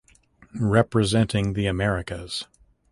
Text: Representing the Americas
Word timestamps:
Representing 0.63 1.53
the 1.53 1.67
Americas 1.67 2.47